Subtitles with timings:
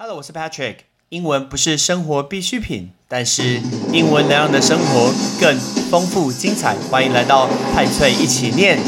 [0.00, 0.76] Hello，我是 Patrick。
[1.08, 3.60] 英文不是生活必需品，但是
[3.92, 5.58] 英文能让你的生活更
[5.90, 6.76] 丰富精彩。
[6.88, 8.78] 欢迎来到派翠一起念。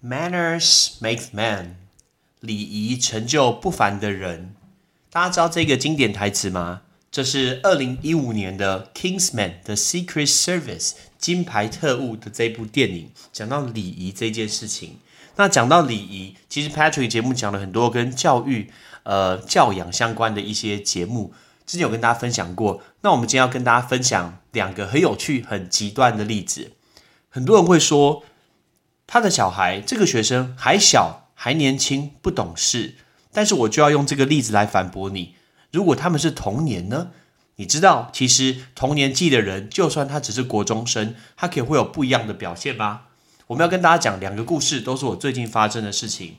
[0.00, 1.74] Manners makes man，
[2.38, 4.54] 礼仪成就不凡的人。
[5.10, 6.82] 大家知道这个经典台词吗？
[7.10, 14.98] 这是二零一五年的《Kingsman》的《Secret Service》金牌特务的这部电影，讲到礼仪这件事情。
[15.36, 18.70] 那讲到礼仪，其实 Patrick 节目讲了很多跟教育、
[19.04, 21.32] 呃教养相关的一些节目，
[21.64, 22.82] 之前有跟大家分享过。
[23.00, 26.72] 那我们今天要跟大家分享两个很有趣、很极端的例子。
[27.30, 28.24] 很多人会说，
[29.06, 32.96] 他的小孩这个学生还小、还年轻、不懂事，
[33.32, 35.36] 但是我就要用这个例子来反驳你。
[35.70, 37.08] 如果他们是同年呢？
[37.56, 43.02] 你知道，其实同年纪的人，就算他只是国中生，他可以会有不一样的表现吗？
[43.48, 46.36] 我们要跟大家讲两个故事，都是我最近发生的事情。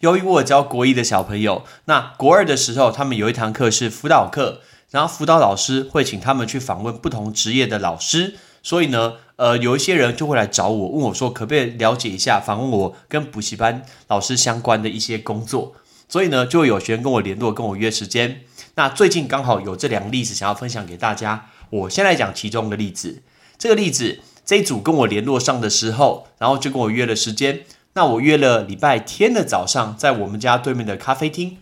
[0.00, 15.76] 由于我教国一的小朋友，那国二的时候，他们有一堂课是辅导课，然后辅导老师会请他们去访问不同职业的老师，所以呢，呃，有一些人就会来找我，问我说，可不可以了解一下，访问我跟补习班老师相关的一些工作。
[16.12, 18.42] 所以呢，就有学生跟我联络，跟我约时间。
[18.74, 21.48] 那最近刚好有这两个例子想要分享给大家。
[21.70, 23.22] 我先来讲其中的例子。
[23.56, 27.62] 这个例子，这一组跟我联络上的时候，然后就跟我约了时间。
[27.94, 31.56] 那我约了礼拜天的早上，在我们家对面的咖啡厅。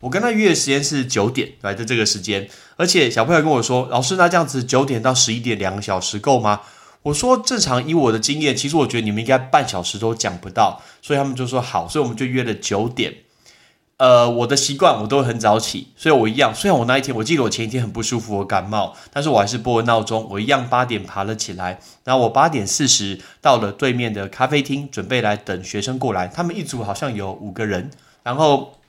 [0.00, 2.50] 我跟他约的时间是九点，来的这个时间。
[2.76, 6.60] 而且小朋友跟我说：“老师，那这样子九点到十一点两个小时够吗？”
[7.04, 13.14] 我说正常以我的经验，其实我觉得你们应该半小时都讲不到，所以他们就说好，所以我们就约了九点。
[13.98, 16.54] 呃，我的习惯我都很早起，所以我一样。
[16.54, 21.78] 虽然我那一天我记得我前一天很不舒服，我感冒，但是我还是拨了闹钟，我一样八点爬了起来。
[22.04, 26.26] 然后我八点四十到了对面的咖啡厅，准备来等学生过来。
[26.26, 27.90] 他们一组好像有五个人，
[28.22, 28.80] 然后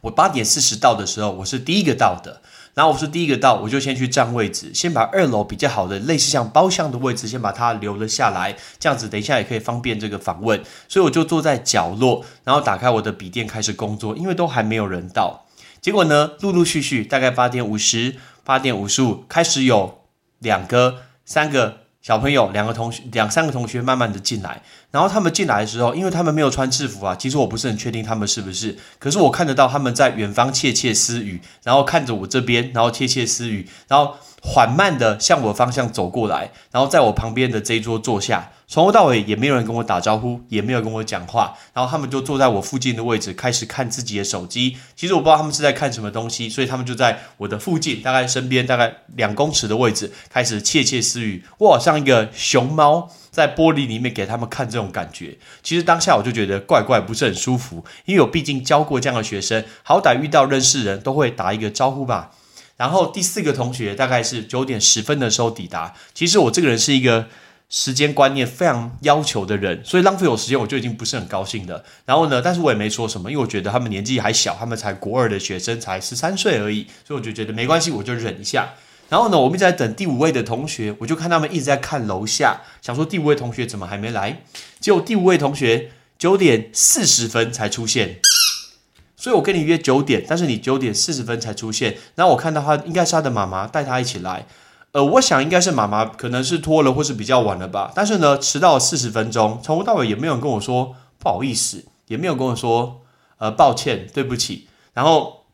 [0.00, 2.40] 我八点四十到的时候，我是第一个到的。
[2.74, 10.60] 然后我是第一个到，我就先去占位置，先把二楼比较好的类似像包厢的位置先把它留了下来，这样子等一下也可以方便这个访问。
[10.88, 15.46] 所以我就坐在角落，然后打开我的笔电开始工作，因为都还没有人到。
[15.80, 20.00] 结果呢，陆陆续续大概八点五十、八点五十五开始有
[20.40, 21.83] 两个、三个。
[22.04, 24.60] 小朋友两个同学两三个同学慢慢的进来，
[24.90, 38.50] 然后他们进来的时候，因为他们没有穿制服啊，其实我不是很确定他们是不是，可是我看得到他们在远方窃窃私语，然后看着我这边，然后窃窃私语，然后缓慢的向我方向走过来，然后在我旁边的这一桌坐下。
[38.74, 44.76] 从头到尾也没有人跟我打招呼，也没有跟我讲话，然后他们就坐在我附近的位置，开始看自己的手机。
[44.96, 51.44] 其实我不知道他们是在看什么东西，所以他们就在我的附近，大概身边大概两公尺的位置，开始窃窃私语。
[51.58, 55.38] 我好像一个熊猫在玻璃里面给他们看这种感觉。
[55.62, 62.32] 其实当下我就觉得怪怪，不是很舒服，因为我毕竟教过这样的学生，好歹遇到认识人都会打一个招呼吧。
[62.76, 65.94] 然后第四个同学大概是九点十分的时候抵达。
[66.12, 67.28] 其实我这个人是一个。
[67.76, 71.84] 时间观念非常要求的人，所以浪费我时间，我就已经不是很高兴了。
[72.06, 78.74] 然后呢，但是我也没说什么，因为我觉得他们年纪还小，他们才国二的学生，才十三岁而已，所以我就觉得没关系，我就忍一下。
[79.08, 84.42] 然后呢，我们一直在等第五位的同学，我就看他们一直在看楼下，想说第五位同学怎么还没来？
[84.78, 88.20] 结果第五位同学九点四十分才出现，
[89.16, 91.96] 所以我跟你约九点，但是你九点四十分才出现。
[92.14, 94.46] 然后我看到他应该是他的妈妈带他一起来。
[94.94, 97.90] 呃，我想应该是妈妈可能是拖了，或是比较晚了吧。
[97.96, 103.02] 但是呢，迟到四十分钟，从头到尾也没有跟我说不好意思，也没有跟我说
[103.38, 104.68] 呃抱歉，对不起。
[104.92, 105.46] 然后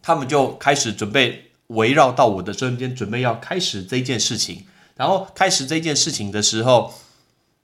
[0.00, 4.64] 他们就开始准备围绕到我的身边，准备要开始这件事情。
[4.96, 6.94] 然后开始这件事情的时候，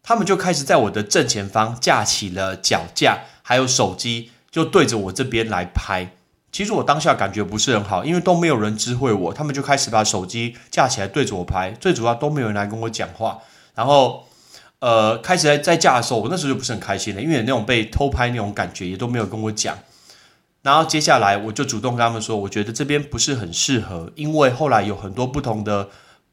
[0.02, 6.14] 他们就开始在我的正前方架起了脚架，还有手机，就对着我这边来拍。
[6.58, 13.38] 其实我当下感觉不是很好，因为都没有人知会我，他们就开始把手机架起来对着我拍，最主要都没有人来跟我讲话。
[13.76, 14.24] 然后，
[14.80, 19.78] 呃，开始在在架的时候，我那时候就不是很开心了，因为那种被偷拍那种感觉也都没有跟我讲。
[20.62, 25.88] 然后接下来我就主动跟他们说，我觉得这边不是很适合，因为后来有很多不同的。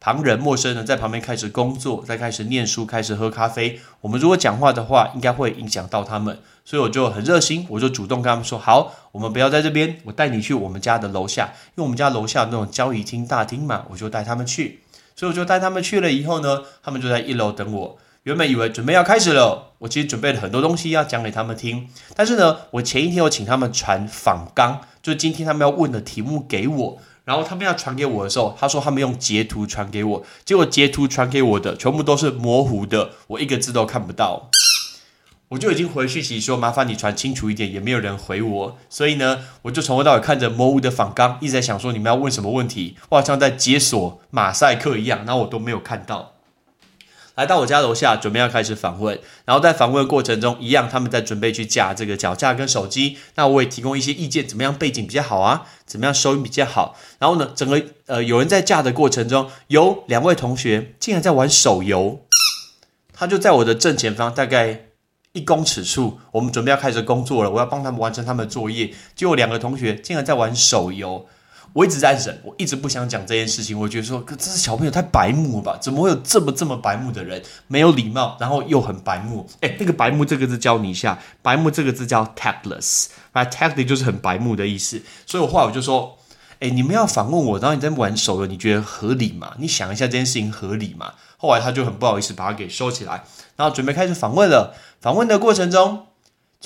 [0.05, 3.79] 旁人、陌生人在旁边开始工作，再开始念书，开始喝咖啡。
[4.01, 14.81] 我们如果讲话的话，应该会影响到他们，所以我就很热心，我就主动跟他们说：“好，我们不要在这边，我带你去我们家的楼下，因为我们家楼下那种交易厅大厅嘛，我就带他们去。
[15.15, 17.97] 所以我就带他们去了以后呢，他们就在一楼等我。
[18.25, 34.49] 原本以为准备要开始了，我其实准备了很多东西要讲给他们听，但是呢，我前一天有请他们传访纲，就今天他们要问的题目给我。”然后他们要传给我的时候，他说他们用截图传给我，结果截图传给我的全部都是模糊的，我一个字都看不到。
[35.49, 46.34] 我就已经回讯息说麻烦你传清楚一点，也没有人回我，所以呢，我就从头到尾看着模糊的仿纲，一直在想说你们要问什么问题，我好像在解锁马赛克一样，然后我都没有看到。
[47.35, 55.67] 来到我家楼下，准备要开始访问，然后在访问的过程中，一样他们在准备去架这个脚架跟手机，那我也提供一些意见，怎么样背景比较好啊？
[55.85, 56.95] 怎么样收音比较好？
[57.19, 62.21] 然后呢，整个呃有人在架的过程中，有两位同学竟然在玩手游，
[63.13, 64.85] 他就在我的正前方，大概
[65.33, 71.27] 一公尺处，我们准备要开始工作了，我要帮他们完成他们的作业，结果两个同学竟然在玩手游。
[71.75, 73.77] 我一直在忍，我一直不想讲这件事情。
[73.77, 75.77] 我觉得说，这是小朋友太白目了吧？
[75.81, 77.43] 怎么会有这么这么白目的人？
[77.67, 79.45] 没有礼貌，然后又很白目。
[79.59, 85.01] 哎，那个“白目”这个字教你一下，“白目”这个字叫 tactless，right？tactless 就是很白目的意思。
[85.25, 86.17] 所以我后来我就说，
[86.61, 89.53] 哎，你们要反问我，然后你在玩手游，你觉得合理吗？
[89.59, 91.15] 你想一下这件事情合理吗？
[91.35, 93.25] 后来他就很不好意思把它给收起来，
[93.57, 94.73] 然后准备开始访问了。
[95.01, 96.05] 访问的过程中。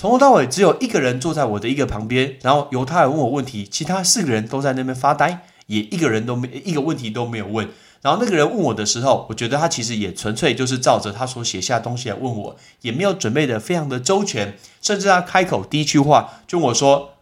[0.00, 7.68] 从头到尾只有一个人坐在我的一个旁边，然后由他来问我问题，其他四个人都在那边发呆，也一个人都没一个问题都没有问。
[8.00, 17.16] 然后那个人问我的时候，我觉得他其实也纯粹就是照着他所写下东西来问我，也没有准备的非常的周全，甚至他开口第一句话就问我说：“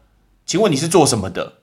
[0.47, 1.55] 请问你是做什么的？”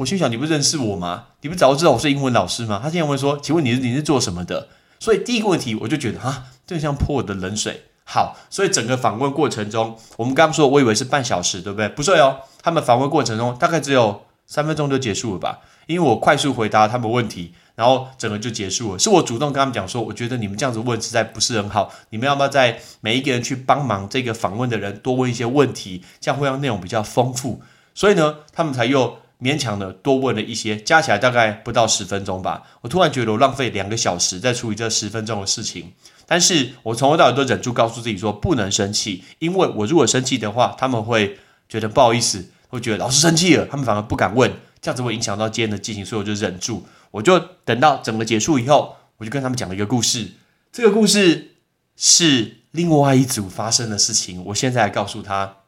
[0.00, 1.24] 我心想：“你不认识我吗？
[1.42, 7.82] 你不早就知道我是英文老师吗？”他竟然问说：“请问你是你是做什么的？”所以第一个问题我就觉得啊，就像泼我的冷水。
[8.04, 11.88] 好，所以整个访问过程中，我们刚刚说，我以为是半小时，对不对？
[11.88, 15.60] 不是哦，他们访问过程中大概只有三分钟就结束了吧？
[15.86, 18.98] 因为我快速回答他们问题，然后整个就结束了。
[18.98, 27.62] 是我主动跟他们讲说，我觉得你们这样子问实在不是很好，你们要不要在每一个人去帮忙这个访问的人多问一些问题，这样会让内容比较丰富。
[27.94, 32.62] 所以呢，他们才又勉强的多问了一些，加起来大概不到十分钟吧。
[32.80, 35.92] 我突然觉得我浪费两个小时在处理这十分钟的事情。
[36.26, 41.38] 但是我从头到尾都忍住，告诉自己说不能生气，因为我如果生气的话，他们会
[41.68, 44.50] 觉得不好意思，会觉得老师生气了，他们反而不敢问，
[44.80, 50.30] 这样子会影响到今天的进行，所以我就忍住，我就等到整个结束以后，我就跟他们讲了一个故事。
[50.72, 51.56] 这个故事
[51.94, 55.58] 是另外一组发生的事情，我现在来告诉他，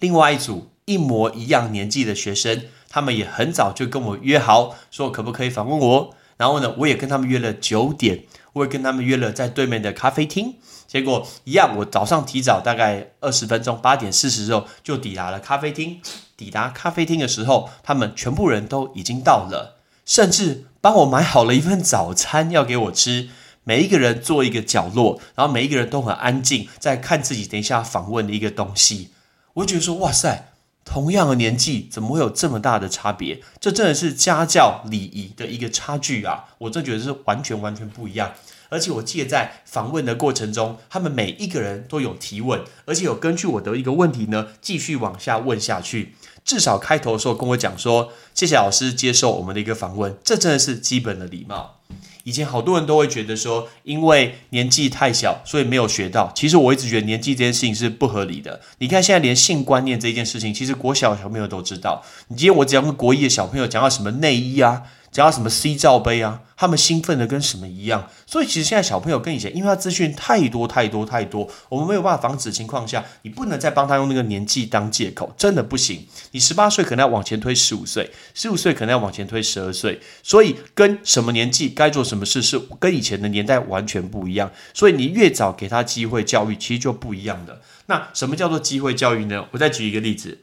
[0.00, 8.24] 另外一组一模一样年纪的学生，他们也很早就跟我约好，说可不可以访问我，然后呢，我也跟他们约了九点。
[8.54, 10.56] 我也跟他们约了在对面的咖啡厅，
[10.86, 16.02] 结果一样，我早上提早大概二十分钟，八点四十之后就抵达了咖啡厅。
[16.36, 23.30] 抵达咖啡厅的时候，他们全部人都已经到了，甚至帮我买好了一份早餐要给我吃。
[23.64, 29.12] 每一个人坐一个角落，然后每一个人都很安静，在看自己等一下访问的一个东西。
[29.54, 30.51] 我觉得说，哇塞！
[30.84, 33.40] 同样的年纪，怎么会有这么大的差别？
[33.60, 36.44] 这真的是家教礼仪的一个差距啊！
[36.58, 38.32] 我真觉得是完全完全不一样。
[38.68, 46.14] 而且我记得在访问的过程中，他们每一个人都有提问，而且有根据我的一个问题呢，继续往下问下去。
[46.44, 51.81] 至少开头的时候跟我讲说：“谢谢老师接受我们的一个访问。”这真的是基本的礼貌。
[52.24, 56.32] 以前好多人都会觉得说，因为年纪太小，所以没有学到。
[56.34, 58.60] 其实我一直觉得年纪这件事情是不合理的。
[58.78, 62.02] 你看现在连性观念这件事情，其实国小小朋友都知道。
[62.28, 64.82] 你今天我只要跟国一的小朋友讲到什么内衣啊。
[65.12, 68.08] 讲到什么 C 罩杯啊，他们兴奋的跟什么一样。
[68.26, 76.06] 所以其实现在小朋友跟以前，因为他资讯太多太多太多，我们没有办法防止情况下，你不能再帮他用那个年纪当借口，真的不行。
[76.30, 80.00] 你十八岁可能要往前推十五岁，十五岁可能要往前推十二岁。
[80.22, 84.50] 所以跟什么年纪该做什么事是跟以前的年代完全不一样。
[84.72, 87.60] 所以你越早给他机会教育，其实就不一样的。
[87.84, 89.46] 那什么叫做机会教育呢？
[89.50, 90.38] 我再举一个例子，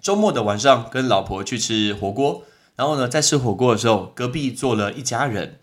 [0.00, 2.44] 周末的晚上跟老婆去吃火锅。
[2.76, 5.58] 然后呢，在吃火锅的时候，隔壁坐了一家人，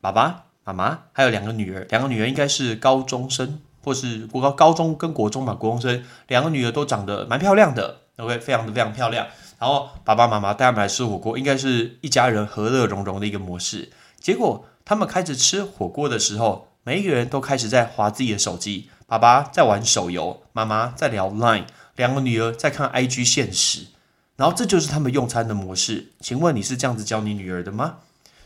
[0.00, 9.26] 爸爸妈妈还有两个女儿，两个女儿应该是高中生，或是国高高中跟国中吧，国中生，两个女儿都长得蛮漂亮的，OK，非常的非常漂亮。
[9.58, 13.90] 然后爸爸妈妈带他们来吃火锅，应该是一家人和乐融融的一个模式。
[14.20, 21.64] 结果他们开始吃火锅的时候，每一个人都开始在划自己的手机，爸爸在玩手游，妈妈在聊 Line，
[21.96, 23.86] 两个女儿在看 IG 现实。
[24.36, 26.12] 然后这就是他们用餐的模式。
[26.20, 27.96] 请问你是这样子教你女儿的吗？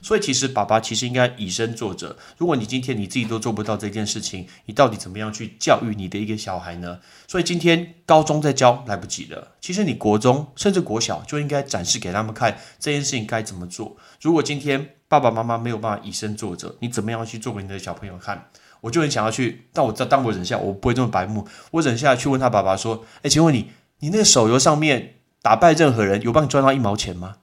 [0.02, 2.16] 所以其实爸爸其实应该以身作则。
[2.36, 7.00] 如果你今天你自己都做不到这件事情，你到底怎么样去教育你的一个小孩呢？
[7.26, 9.52] 所以今天高中在教来不及了。
[9.60, 13.96] 其实你国中甚至国小就应该展示给他们看这件事情该怎么做。
[14.20, 18.48] 如果今天爸爸妈妈没有办法以身作则，你怎么样去做给你的小朋友看？
[18.82, 21.48] 我就很想要去，但我当我忍下，我不会这么白目。
[21.72, 27.36] 我忍下去问他爸爸说：“哎，请问你，你那个手游上面？”打败任何人有帮你赚到一毛钱吗？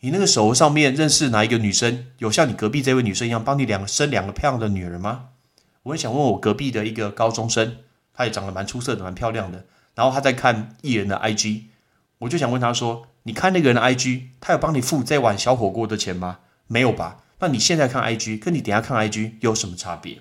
[0.00, 5.30] 你那个手上面认识哪一个女生，有像你隔壁这位女生一样帮你两个生两个漂亮的女儿吗？
[5.84, 7.78] 我很想问我隔壁的一个高中生，
[8.12, 9.64] 她也长得蛮出色的，蛮漂亮的。
[9.94, 11.62] 然后他在看艺人的 IG，
[12.18, 16.40] 我就想问他说：“你看那个人的 IG，他有帮你付这碗小火锅的钱吗？
[16.66, 17.22] 没有吧？
[17.38, 20.18] 那你现在看 IG，跟你等下看 IG 有什么差别？”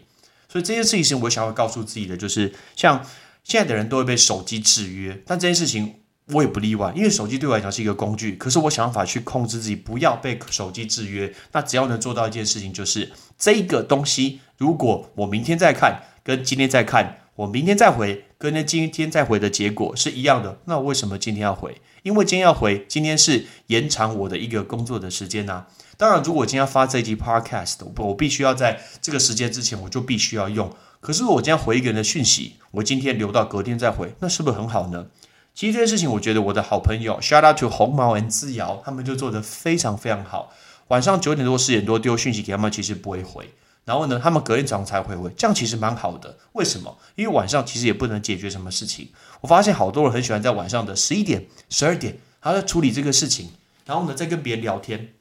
[0.48, 3.06] 所以这件事情，我想要告诉自己的就是，像
[3.44, 5.96] 现在的人都会被手机制约，但这件事情
[6.32, 8.36] 我也不例外，因为手机对我来讲是一个工具。
[8.36, 11.34] 可是我想法去控制自己，不要被手机制约。
[11.52, 17.20] 那只要能做到一件事情，就是这个东西，如果我明天再看，跟今天再看。
[17.36, 20.58] 我明天再回，跟那今天再回的结果是一样的。
[20.66, 21.82] 那为什么今天要回？
[22.02, 25.66] 因为今天要回，今天是延长我的一个工作的时间呐。
[25.98, 30.74] 当然，如果今天要发这一集 podcast，我必须要在这个时间之前，我就必须要用。
[31.02, 35.08] 可是我今天回一个人的讯息，我今天留到隔天再回，那是不是很好呢？
[35.56, 40.52] 其实这件事情，我觉得我的好朋友 shout out to 红毛 and 自瑶，他们就做的非常非常好。
[40.90, 43.50] 晚上九点多、十点多丢讯息给他们，其实不会回。
[43.86, 46.38] 然后呢，他们隔天早上才会回，这样其实蛮好的。
[46.54, 46.98] 为什么？
[47.16, 49.10] 因为晚上其实也不能解决什么事情。
[49.40, 53.52] 我发现好多人很喜欢在晚上的十一点、十二点，还在处理这个事情。
[53.86, 55.14] 然后呢，再跟别人聊天。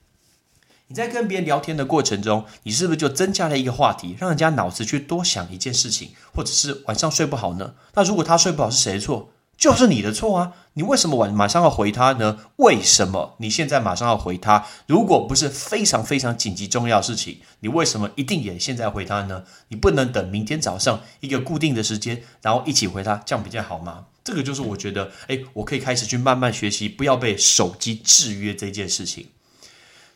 [0.89, 7.75] 你在跟别人聊天的过程中，你是不是就增加了一个话题，让人家脑子去多想一件事情，或者是晚上睡不好呢？
[7.95, 9.31] 那如果他睡不好，是谁的错？
[9.57, 10.53] 就是你的错啊！
[10.75, 12.39] 你为什么晚马上要回他呢？
[12.57, 14.67] 为什么你现在马上要回他？
[14.87, 19.45] 如果不是非常非常紧急重要事情，你为什么一定也现在回他呢？
[19.69, 24.07] 你不能等明天早上一个固定的时间，然后一起回他，这样比较好吗？
[24.25, 29.29] 这个就是我觉得，哎，我可以开始去慢慢学习，不要被手机制约这件事情。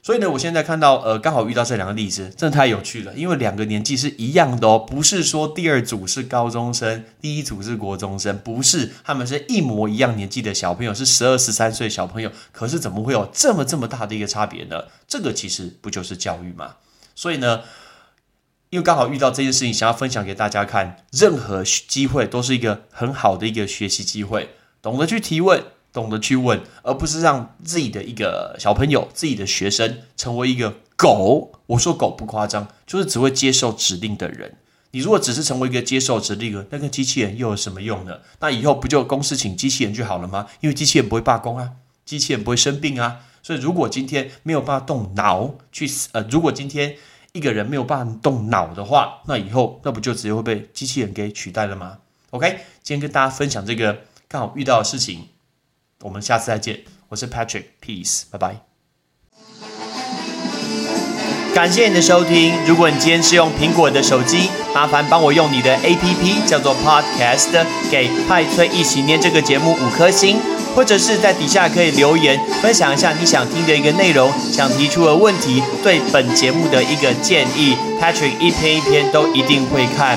[0.01, 3.13] 所以呢，我现在看到，呃，刚好遇到这两个例子，真的太有趣了。
[3.15, 12.33] 因为两个年纪是一样的哦，不是说第二组是高中生，第一组是国中生，不是，他们是一模一样年纪的小朋友，是十二十三岁小朋友。
[12.53, 14.85] 可是怎么会有这么这么大的一个差别呢？
[15.07, 16.77] 这个其实不就是教育吗？
[17.15, 17.63] 所以呢，
[18.71, 24.51] 因为刚好遇到这件事情，想要分享给大家看，任何机会都是一个很好的一个学习机会，
[24.81, 25.65] 懂得去提问。
[25.93, 31.53] 懂得去问，而不是让自己的一个小朋友、自己的学生成为一个狗。
[31.67, 34.57] 我说狗不夸张，就是只会接受指令的人。
[34.93, 38.21] 你如果只是成为一个接受指令的，那个机器人又有什么用呢？
[38.41, 40.47] 那以后不就公司请机器人就好了吗？
[40.61, 41.73] 因为机器人不会罢工啊，
[42.07, 43.21] 机器人不会生病啊。
[43.43, 46.97] 所以如果今天没有办法动脑去呃，如果今天
[47.33, 51.99] 一个人没有办法动脑的话，那以后那不就直接会被机器人给取代了吗
[52.31, 55.29] ？OK，今天跟大家分享这个刚好遇到的事情。
[56.05, 56.79] 我们下次再见，
[57.09, 58.61] 我是 Patrick，Peace，拜拜。
[61.53, 62.55] 感谢你的收听。
[62.69, 70.39] 如果你今天是用苹果的手机，麻烦帮我用你的 APP 叫做 Podcast，给派崔一起念这个节目五颗星，
[70.77, 80.17] 或者是在底下可以留言分享一下你想听的一个内容，想提出的问题，对本节目的一个建议，Patrick 一篇一篇都一定会看。